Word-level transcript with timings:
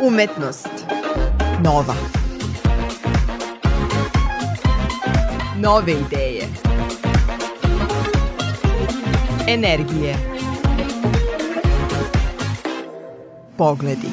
Umetnost. 0.00 0.86
Nova. 1.64 1.94
Nove 5.60 5.92
ideje. 5.92 6.42
Energije. 9.48 10.14
Pogledi. 13.56 14.08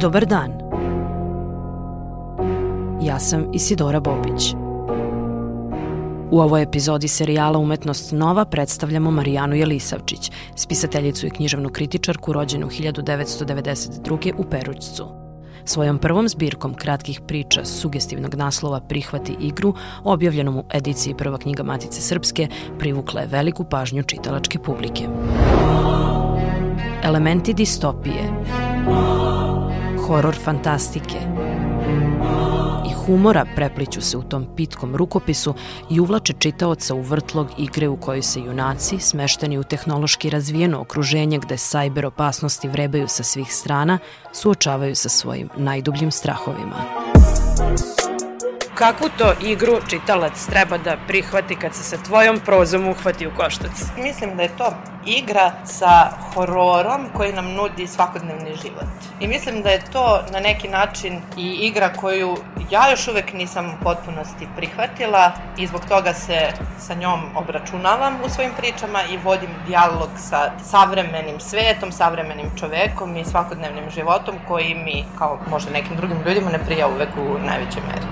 Dobar 0.00 0.26
dan. 0.26 0.52
Ja 3.00 3.18
sam 3.18 3.46
Isidora 3.52 4.00
Bobić. 4.00 4.61
U 6.32 6.40
ovoj 6.40 6.62
epizodi 6.62 7.08
serijala 7.08 7.58
Umetnost 7.58 8.12
Nova 8.12 8.44
predstavljamo 8.44 9.10
Marijanu 9.10 9.54
Jelisavčić, 9.54 10.30
spisateljicu 10.56 11.26
i 11.26 11.30
književnu 11.30 11.68
kritičarku 11.68 12.32
rođenu 12.32 12.66
1992. 12.66 14.32
u 14.38 14.44
Perućcu. 14.44 15.06
Svojom 15.64 15.98
prvom 15.98 16.28
zbirkom 16.28 16.74
kratkih 16.74 17.20
priča 17.28 17.64
sugestivnog 17.64 18.34
naslova 18.34 18.80
Prihvati 18.80 19.36
igru, 19.40 19.74
objavljenom 20.04 20.56
u 20.56 20.64
ediciji 20.74 21.14
Prva 21.14 21.38
knjiga 21.38 21.62
Matice 21.62 22.00
Srpske, 22.00 22.48
privukla 22.78 23.20
je 23.20 23.26
veliku 23.26 23.64
pažnju 23.64 24.02
čitalačke 24.02 24.58
publike. 24.58 25.08
Elementi 27.02 27.54
distopije, 27.54 28.44
horor 30.06 30.36
fantastike, 30.44 31.31
humora 33.06 33.46
prepliću 33.56 34.00
se 34.00 34.16
u 34.16 34.22
tom 34.22 34.46
pitkom 34.56 34.96
rukopisu 34.96 35.54
i 35.90 36.00
uvlače 36.00 36.32
čitaoca 36.38 36.94
u 36.94 37.00
vrtlog 37.00 37.48
igre 37.58 37.88
u 37.88 37.96
kojoj 37.96 38.22
se 38.22 38.40
junaci, 38.40 38.98
smešteni 38.98 39.58
u 39.58 39.64
tehnološki 39.64 40.30
razvijeno 40.30 40.80
okruženje 40.80 41.38
gde 41.38 41.56
sajber 41.56 42.06
opasnosti 42.06 42.68
vrebaju 42.68 43.08
sa 43.08 43.22
svih 43.22 43.54
strana, 43.54 43.98
suočavaju 44.32 44.96
sa 44.96 45.08
svojim 45.08 45.48
najdubljim 45.56 46.10
strahovima. 46.10 46.76
Kakvu 48.74 49.08
to 49.18 49.32
igru 49.42 49.80
čitalac 49.88 50.46
treba 50.46 50.78
da 50.78 50.96
prihvati 51.06 51.56
kad 51.56 51.74
se 51.74 51.82
sa 51.82 51.96
tvojom 51.96 52.40
prozom 52.44 52.88
uhvati 52.88 53.26
u 53.26 53.30
koštac? 53.36 53.70
Mislim 53.98 54.36
da 54.36 54.42
je 54.42 54.56
to 54.58 54.74
igra 55.06 55.52
sa 55.64 56.10
hororom 56.34 57.08
koji 57.16 57.32
nam 57.32 57.52
nudi 57.52 57.86
svakodnevni 57.86 58.56
život. 58.62 58.88
I 59.20 59.28
mislim 59.28 59.62
da 59.62 59.68
je 59.68 59.84
to 59.92 60.20
na 60.32 60.40
neki 60.40 60.68
način 60.68 61.20
i 61.36 61.46
igra 61.46 61.92
koju 61.92 62.36
ja 62.72 62.90
još 62.90 63.08
uvek 63.08 63.32
nisam 63.32 63.66
u 63.66 63.84
potpunosti 63.84 64.48
prihvatila 64.56 65.32
i 65.58 65.66
zbog 65.66 65.80
toga 65.88 66.14
se 66.14 66.38
sa 66.78 66.94
njom 66.94 67.20
obračunavam 67.36 68.14
u 68.24 68.28
svojim 68.28 68.52
pričama 68.58 68.98
i 69.10 69.16
vodim 69.16 69.50
dijalog 69.66 70.10
sa 70.16 70.50
savremenim 70.64 71.40
svetom, 71.40 71.92
savremenim 71.92 72.46
čovekom 72.56 73.16
i 73.16 73.24
svakodnevnim 73.24 73.90
životom 73.90 74.34
koji 74.48 74.74
mi, 74.74 75.04
kao 75.18 75.38
možda 75.50 75.70
nekim 75.70 75.96
drugim 75.96 76.22
ljudima, 76.26 76.50
ne 76.50 76.58
prija 76.58 76.88
uvek 76.88 77.08
u 77.16 77.38
najvećoj 77.46 77.82
meri. 77.88 78.11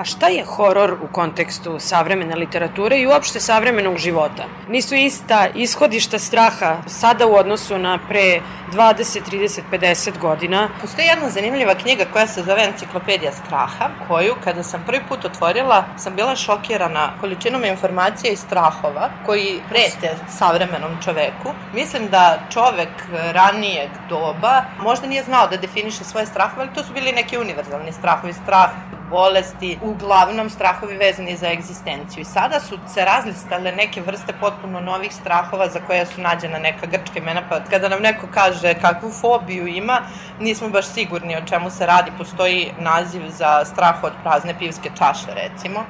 A 0.00 0.04
šta 0.04 0.28
je 0.28 0.44
horor 0.44 0.92
u 1.02 1.06
kontekstu 1.12 1.76
savremene 1.78 2.36
literature 2.36 2.98
i 3.00 3.06
uopšte 3.06 3.40
savremenog 3.40 3.96
života? 3.96 4.44
Nisu 4.68 4.94
ista 4.94 5.48
ishodišta 5.54 6.18
straha 6.18 6.76
sada 6.86 7.26
u 7.26 7.34
odnosu 7.34 7.78
na 7.78 7.98
pre 8.08 8.40
20, 8.72 9.20
30, 9.30 9.60
50 9.72 10.18
godina. 10.18 10.68
Postoji 10.80 11.06
jedna 11.06 11.30
zanimljiva 11.30 11.74
knjiga 11.74 12.04
koja 12.12 12.26
se 12.26 12.42
zove 12.42 12.64
Enciklopedija 12.64 13.32
straha, 13.32 13.88
koju 14.08 14.34
kada 14.44 14.62
sam 14.62 14.82
prvi 14.86 15.02
put 15.08 15.24
otvorila 15.24 15.84
sam 15.96 16.16
bila 16.16 16.36
šokirana 16.36 17.10
količinom 17.20 17.64
informacija 17.64 18.32
i 18.32 18.36
strahova 18.36 19.10
koji 19.26 19.60
prete 19.68 20.16
savremenom 20.38 20.96
čoveku. 21.04 21.52
Mislim 21.74 22.08
da 22.08 22.38
čovek 22.52 23.04
ranijeg 23.32 23.90
doba 24.08 24.62
možda 24.82 25.06
nije 25.06 25.22
znao 25.22 25.48
da 25.48 25.56
definiše 25.56 26.04
svoje 26.04 26.26
strahove, 26.26 26.62
ali 26.62 26.74
to 26.74 26.84
su 26.84 26.92
bili 26.92 27.12
neki 27.12 27.38
univerzalni 27.38 27.92
strahovi, 27.92 28.32
strah 28.32 28.70
bolesti, 29.10 29.78
uglavnom 29.82 30.50
strahovi 30.50 30.96
vezani 30.96 31.36
za 31.36 31.48
egzistenciju. 31.48 32.20
I 32.20 32.24
sada 32.24 32.60
su 32.60 32.78
se 32.94 33.04
razlistale 33.04 33.72
neke 33.72 34.00
vrste 34.00 34.32
potpuno 34.40 34.80
novih 34.80 35.14
strahova 35.14 35.68
za 35.68 35.80
koje 35.86 36.06
su 36.06 36.20
nađena 36.20 36.58
neka 36.58 36.86
grčka 36.86 37.18
imena, 37.18 37.42
pa 37.48 37.60
kada 37.70 37.88
nam 37.88 38.02
neko 38.02 38.26
kaže 38.34 38.74
kakvu 38.74 39.10
fobiju 39.10 39.66
ima, 39.66 40.00
nismo 40.40 40.68
baš 40.68 40.86
sigurni 40.86 41.36
o 41.36 41.46
čemu 41.48 41.70
se 41.70 41.86
radi. 41.86 42.10
Postoji 42.18 42.72
naziv 42.78 43.22
za 43.28 43.64
strah 43.64 44.04
od 44.04 44.12
prazne 44.22 44.58
pivske 44.58 44.90
čaše, 44.98 45.34
recimo. 45.34 45.84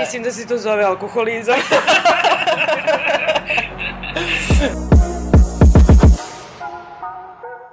Mislim 0.00 0.22
da 0.22 0.32
se 0.32 0.46
to 0.46 0.58
zove 0.58 0.84
alkoholizam. 0.84 1.58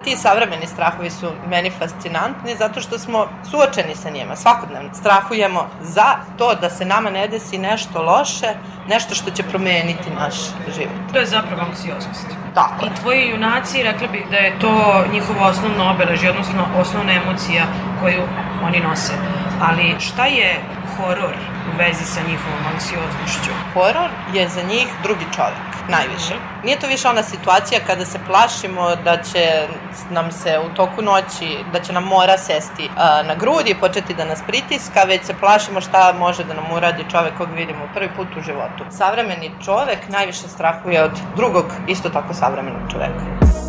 ti 0.07 0.17
savremeni 0.17 0.67
strahovi 0.67 1.09
su 1.09 1.31
meni 1.49 1.71
fascinantni 1.79 2.55
zato 2.55 2.81
što 2.81 2.99
smo 2.99 3.27
suočeni 3.51 3.95
sa 3.95 4.09
njima, 4.09 4.35
svakodnevno 4.35 4.89
strahujemo 4.93 5.67
za 5.81 6.15
to 6.37 6.55
da 6.61 6.69
se 6.69 6.85
nama 6.85 7.09
ne 7.09 7.27
desi 7.27 7.57
nešto 7.57 8.01
loše, 8.01 8.47
nešto 8.87 9.15
što 9.15 9.31
će 9.31 9.43
promeniti 9.43 10.09
naš 10.19 10.35
život. 10.75 11.11
To 11.13 11.19
je 11.19 11.25
zapravo 11.25 11.61
anksioznost. 11.61 12.27
Tako 12.55 12.85
I 12.85 12.95
tvoji 13.01 13.29
junaci, 13.29 13.83
rekla 13.83 14.07
bih 14.07 14.25
da 14.31 14.37
je 14.37 14.59
to 14.59 15.03
njihovo 15.11 15.45
osnovno 15.45 15.91
obeležje, 15.91 16.29
odnosno 16.29 16.67
osnovna 16.77 17.13
emocija 17.13 17.65
koju 18.01 18.23
oni 18.63 18.79
nose. 18.79 19.13
Ali 19.61 19.95
šta 19.99 20.25
je 20.25 20.59
horor 20.97 21.35
u 21.73 21.77
vezi 21.77 22.05
sa 22.05 22.19
njihovom 22.29 22.63
anksioznošću? 22.73 23.51
Horor 23.73 24.09
je 24.33 24.49
za 24.49 24.61
njih 24.61 24.87
drugi 25.03 25.25
čovjek, 25.35 25.76
najviše. 25.89 26.35
Nije 26.63 26.79
to 26.79 26.87
više 26.87 27.07
ona 27.07 27.23
situacija 27.23 27.79
kada 27.87 28.05
se 28.05 28.19
plašimo 28.27 28.95
da 28.95 29.23
će 29.23 29.67
nam 30.09 30.31
se 30.31 30.59
u 30.59 30.75
toku 30.75 31.01
noći, 31.01 31.57
da 31.73 31.79
će 31.79 31.93
nam 31.93 32.03
mora 32.03 32.37
sesti 32.37 32.89
na 32.97 33.35
grudi 33.35 33.71
i 33.71 33.79
početi 33.79 34.13
da 34.13 34.25
nas 34.25 34.41
pritiska, 34.47 35.03
već 35.03 35.25
se 35.25 35.33
plašimo 35.39 35.81
šta 35.81 36.13
može 36.19 36.43
da 36.43 36.53
nam 36.53 36.71
uradi 36.71 37.05
čovek 37.11 37.37
kog 37.37 37.49
vidimo 37.51 37.89
prvi 37.93 38.09
put 38.15 38.27
u 38.37 38.41
životu. 38.41 38.83
Savremeni 38.89 39.51
čovek 39.65 39.99
najviše 40.09 40.47
strahuje 40.47 41.03
od 41.03 41.19
drugog, 41.35 41.65
isto 41.87 42.09
tako 42.09 42.33
savremenog 42.33 42.91
čoveka. 42.91 43.66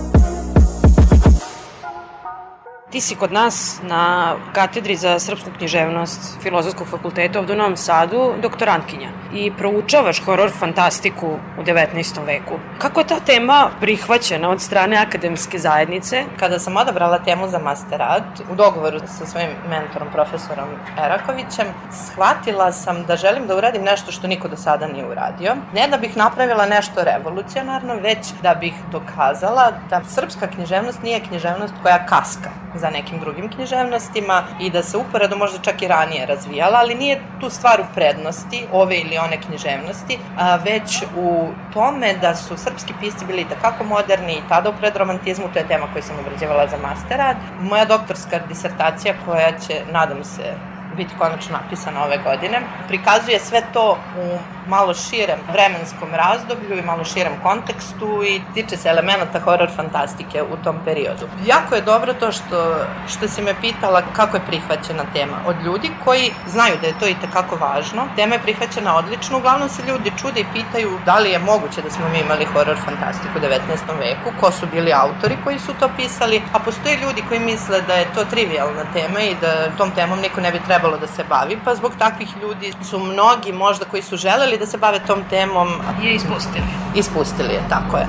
Ti 2.90 3.00
si 3.00 3.14
kod 3.14 3.32
nas 3.32 3.80
na 3.82 4.34
katedri 4.52 4.96
za 4.96 5.18
srpsku 5.18 5.50
književnost 5.58 6.40
Filozofskog 6.42 6.86
fakulteta 6.88 7.38
ovde 7.38 7.52
u 7.52 7.56
Novom 7.56 7.76
Sadu 7.76 8.32
doktorantkinja 8.42 9.08
i 9.34 9.52
proučavaš 9.58 10.22
horor 10.24 10.50
fantastiku 10.50 11.26
u 11.58 11.62
19. 11.62 12.26
veku. 12.26 12.54
Kako 12.78 13.00
je 13.00 13.06
ta 13.06 13.20
tema 13.20 13.70
prihvaćena 13.80 14.50
od 14.50 14.60
strane 14.60 14.96
akademske 14.96 15.58
zajednice? 15.58 16.24
Kada 16.38 16.58
sam 16.58 16.76
odabrala 16.76 17.18
temu 17.18 17.48
za 17.48 17.58
masterat, 17.58 18.40
u 18.52 18.54
dogovoru 18.54 18.98
sa 18.98 19.26
svojim 19.26 19.50
mentorom, 19.68 20.08
profesorom 20.12 20.68
Erakovićem, 21.04 21.66
shvatila 21.92 22.72
sam 22.72 23.04
da 23.04 23.16
želim 23.16 23.46
da 23.46 23.56
uradim 23.56 23.82
nešto 23.82 24.12
što 24.12 24.26
niko 24.26 24.48
do 24.48 24.56
sada 24.56 24.86
nije 24.86 25.06
uradio. 25.06 25.56
Ne 25.74 25.88
da 25.88 25.96
bih 25.96 26.16
napravila 26.16 26.66
nešto 26.66 27.04
revolucionarno, 27.04 27.94
već 27.94 28.18
da 28.42 28.54
bih 28.54 28.74
dokazala 28.92 29.72
da 29.90 30.04
srpska 30.04 30.46
književnost 30.46 31.02
nije 31.02 31.20
književnost 31.20 31.74
koja 31.82 32.06
kaska 32.06 32.67
za 32.74 32.90
nekim 32.90 33.20
drugim 33.20 33.50
književnostima 33.50 34.42
i 34.60 34.70
da 34.70 34.82
se 34.82 34.96
uporedo 34.96 35.36
možda 35.36 35.58
čak 35.58 35.82
i 35.82 35.88
ranije 35.88 36.26
razvijala, 36.26 36.78
ali 36.78 36.94
nije 36.94 37.20
tu 37.40 37.50
stvar 37.50 37.80
u 37.80 37.94
prednosti 37.94 38.66
ove 38.72 38.96
ili 38.98 39.18
one 39.18 39.40
književnosti, 39.40 40.18
a, 40.38 40.56
već 40.56 41.02
u 41.16 41.48
tome 41.72 42.14
da 42.20 42.34
su 42.34 42.56
srpski 42.56 42.92
pisci 43.00 43.26
bili 43.26 43.46
takako 43.48 43.84
moderni 43.84 44.32
i 44.32 44.48
tada 44.48 44.70
u 44.70 44.78
predromantizmu, 44.80 45.48
to 45.52 45.58
je 45.58 45.68
tema 45.68 45.86
koju 45.92 46.02
sam 46.02 46.16
obrađevala 46.18 46.66
za 46.68 46.76
masterat. 46.82 47.36
Moja 47.60 47.84
doktorska 47.84 48.38
disertacija 48.48 49.14
koja 49.26 49.58
će, 49.58 49.82
nadam 49.92 50.24
se, 50.24 50.54
biti 50.98 51.14
konačno 51.18 51.58
napisana 51.62 52.04
ove 52.04 52.18
godine, 52.24 52.60
prikazuje 52.88 53.38
sve 53.40 53.62
to 53.72 53.98
u 54.22 54.38
malo 54.68 54.94
širem 54.94 55.38
vremenskom 55.52 56.08
razdoblju 56.14 56.78
i 56.78 56.82
malo 56.82 57.04
širem 57.04 57.32
kontekstu 57.42 58.24
i 58.24 58.40
tiče 58.54 58.76
se 58.76 58.88
elemenata 58.88 59.40
horror 59.40 59.70
fantastike 59.76 60.42
u 60.42 60.56
tom 60.64 60.76
periodu. 60.84 61.28
Jako 61.46 61.74
je 61.74 61.82
dobro 61.82 62.14
to 62.14 62.32
što, 62.32 62.76
što 63.08 63.28
si 63.28 63.42
me 63.42 63.54
pitala 63.60 64.02
kako 64.16 64.36
je 64.36 64.46
prihvaćena 64.46 65.04
tema 65.12 65.36
od 65.46 65.56
ljudi 65.64 65.90
koji 66.04 66.30
znaju 66.46 66.74
da 66.80 66.86
je 66.86 66.98
to 67.00 67.06
i 67.06 67.20
tekako 67.20 67.56
važno. 67.56 68.02
Tema 68.16 68.34
je 68.34 68.42
prihvaćena 68.42 68.96
odlično, 68.96 69.38
uglavnom 69.38 69.68
se 69.68 69.82
ljudi 69.88 70.12
čude 70.20 70.40
i 70.40 70.52
pitaju 70.52 70.98
da 71.04 71.18
li 71.18 71.30
je 71.30 71.38
moguće 71.38 71.82
da 71.82 71.90
smo 71.90 72.08
mi 72.08 72.18
imali 72.18 72.44
horror 72.44 72.76
fantastiku 72.84 73.38
u 73.38 73.40
19. 73.40 73.98
veku, 73.98 74.30
ko 74.40 74.50
su 74.52 74.66
bili 74.72 74.92
autori 74.92 75.36
koji 75.44 75.58
su 75.58 75.74
to 75.80 75.88
pisali, 75.96 76.42
a 76.52 76.58
postoje 76.58 76.96
ljudi 76.96 77.22
koji 77.28 77.40
misle 77.40 77.80
da 77.80 77.94
je 77.94 78.12
to 78.14 78.24
trivialna 78.24 78.84
tema 78.92 79.20
i 79.20 79.34
da 79.40 79.70
tom 79.78 79.90
temom 79.90 80.20
niko 80.20 80.40
ne 80.40 80.52
bi 80.52 80.60
trebalo 80.66 80.87
da 80.96 81.06
se 81.06 81.24
bavi, 81.28 81.58
pa 81.64 81.74
zbog 81.74 81.92
takvih 81.98 82.28
ljudi 82.42 82.72
su 82.82 82.98
mnogi 82.98 83.52
možda 83.52 83.84
koji 83.84 84.02
su 84.02 84.16
želeli 84.16 84.58
da 84.58 84.66
se 84.66 84.78
bave 84.78 84.98
tom 85.06 85.24
temom 85.30 85.68
je 86.02 86.14
ispustili. 86.14 86.66
Ispustili 86.94 87.54
je, 87.54 87.62
tako 87.68 87.96
je. 87.96 88.06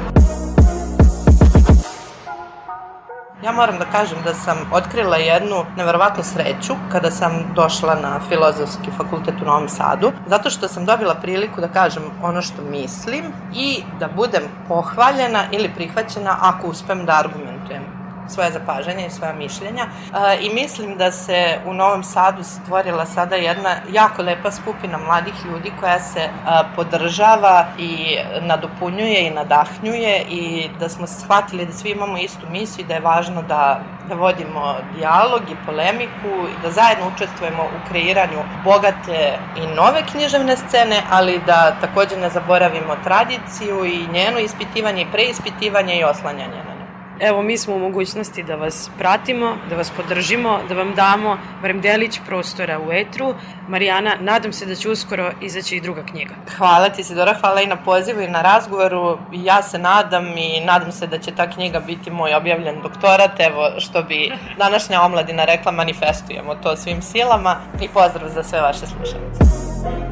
Ja 3.44 3.52
moram 3.52 3.78
da 3.80 3.86
kažem 3.86 4.18
da 4.24 4.34
sam 4.34 4.58
otkrila 4.74 5.18
jednu 5.18 5.66
neverovatnu 5.78 6.24
sreću 6.24 6.74
kada 6.92 7.12
sam 7.12 7.32
došla 7.56 7.96
na 7.96 8.20
filozofski 8.30 8.92
fakultet 8.98 9.36
u 9.42 9.46
Novom 9.46 9.70
Sadu, 9.70 10.12
zato 10.28 10.50
što 10.50 10.68
sam 10.68 10.86
dobila 10.86 11.16
priliku 11.16 11.62
da 11.62 11.68
kažem 11.68 12.04
ono 12.24 12.42
što 12.42 12.62
mislim 12.62 13.24
i 13.56 13.84
da 14.00 14.08
budem 14.08 14.44
pohvaljena 14.68 15.44
ili 15.52 15.72
prihvaćena 15.76 16.38
ako 16.42 16.68
uspem 16.68 17.06
da 17.06 17.20
argumentujem 17.20 17.99
svoje 18.30 18.52
zapažanja 18.52 19.06
i 19.06 19.10
svoja 19.10 19.34
mišljenja. 19.34 19.86
E, 19.86 20.38
i 20.42 20.54
mislim 20.54 20.98
da 20.98 21.12
se 21.12 21.60
u 21.66 21.74
Novom 21.74 22.04
Sadu 22.04 22.44
stvorila 22.44 23.06
sada 23.06 23.36
jedna 23.36 23.76
jako 23.92 24.22
lepa 24.22 24.52
skupina 24.52 24.98
mladih 24.98 25.34
ljudi 25.46 25.72
koja 25.80 26.00
se 26.00 26.20
e, 26.20 26.30
podržava 26.76 27.66
i 27.78 28.18
nadopunjuje 28.42 29.28
i 29.28 29.32
nadahnjuje 29.32 30.26
i 30.30 30.70
da 30.80 30.90
smo 30.90 31.08
shvatili 31.08 31.66
da 31.66 31.72
svi 31.72 31.90
imamo 31.90 32.18
istu 32.18 32.48
misiju 32.52 32.86
i 32.86 32.88
da 32.88 32.94
je 32.94 33.00
važno 33.00 33.42
da, 33.42 33.82
da 34.10 34.16
vodimo 34.16 34.76
dijalog 34.96 35.42
i 35.52 35.66
polemiku 35.66 36.34
i 36.52 36.62
da 36.62 36.72
zajedno 36.72 37.12
učestvujemo 37.16 37.64
u 37.64 37.90
kreiranju 37.90 38.40
bogate 38.64 39.38
i 39.58 39.76
nove 39.76 40.04
književne 40.12 40.58
scene, 40.58 41.02
ali 41.12 41.42
da 41.46 41.76
takođe 41.82 42.18
ne 42.18 42.30
zaboravimo 42.30 42.96
tradiciju 43.04 43.86
i 43.86 44.08
njeno 44.14 44.40
ispitivanje 44.40 45.02
i 45.02 45.12
preispitivanje 45.12 46.00
i 46.00 46.04
oslanjanje 46.04 46.64
na 46.68 46.79
Evo, 47.20 47.42
mi 47.42 47.58
smo 47.58 47.76
u 47.76 47.80
mogućnosti 47.80 48.44
da 48.44 48.56
vas 48.56 48.90
pratimo, 48.98 49.58
da 49.70 49.76
vas 49.76 49.92
podržimo, 49.98 50.60
da 50.70 50.76
vam 50.76 50.96
damo 50.96 51.38
barem 51.62 51.82
delić 51.82 52.20
prostora 52.26 52.80
u 52.80 52.92
etru. 52.92 53.34
Marijana, 53.68 54.16
nadam 54.20 54.54
se 54.54 54.66
da 54.66 54.76
će 54.76 54.90
uskoro 54.90 55.32
izaći 55.42 55.76
i 55.76 55.82
druga 55.82 56.04
knjiga. 56.06 56.34
Hvala 56.58 56.90
ti, 56.90 57.04
Sidora, 57.04 57.34
hvala 57.40 57.62
i 57.62 57.68
na 57.68 57.76
pozivu 57.76 58.22
i 58.22 58.28
na 58.28 58.42
razgovoru. 58.42 59.18
Ja 59.32 59.64
se 59.64 59.78
nadam 59.78 60.38
i 60.38 60.62
nadam 60.66 60.92
se 60.92 61.08
da 61.08 61.18
će 61.18 61.32
ta 61.36 61.50
knjiga 61.50 61.80
biti 61.80 62.12
moj 62.12 62.34
objavljen 62.34 62.82
doktorat. 62.82 63.40
Evo, 63.40 63.70
što 63.80 64.04
bi 64.04 64.32
današnja 64.64 65.02
omladina 65.02 65.46
rekla, 65.46 65.72
manifestujemo 65.72 66.56
to 66.56 66.76
svim 66.76 67.02
silama 67.02 67.58
i 67.82 67.88
pozdrav 67.88 68.30
za 68.30 68.44
sve 68.44 68.62
vaše 68.62 68.88
slušalice. 68.88 70.09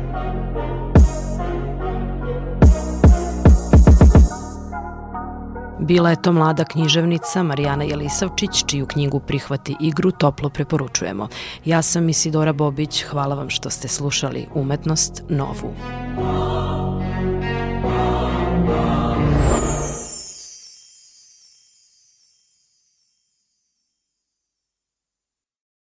Bila 5.88 6.10
je 6.10 6.22
to 6.22 6.32
mlada 6.32 6.64
književnica 6.64 7.44
Marijana 7.44 7.84
Jelisavčić, 7.84 8.66
čiju 8.66 8.86
knjigu 8.86 9.20
Prihvati 9.20 9.76
igru 9.80 10.12
toplo 10.12 10.50
preporučujemo. 10.50 11.28
Ja 11.66 11.82
sam 11.82 12.10
Isidora 12.10 12.54
Bobić, 12.54 13.04
hvala 13.04 13.36
vam 13.36 13.50
što 13.50 13.70
ste 13.70 13.88
slušali 13.88 14.48
Umetnost 14.54 15.24
novu. 15.30 15.74
Umetnost 16.18 16.58
novu. 18.58 19.57